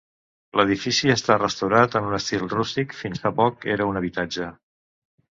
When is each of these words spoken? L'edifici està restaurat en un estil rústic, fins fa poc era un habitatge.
L'edifici 0.59 1.09
està 1.15 1.35
restaurat 1.41 1.97
en 1.99 2.07
un 2.07 2.15
estil 2.17 2.41
rústic, 2.53 2.95
fins 3.01 3.21
fa 3.25 3.31
poc 3.41 3.67
era 3.75 3.87
un 3.91 4.01
habitatge. 4.01 4.49